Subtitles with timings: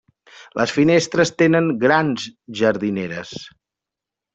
[0.61, 2.11] Les finestres tenen gran
[2.65, 3.39] jardineres.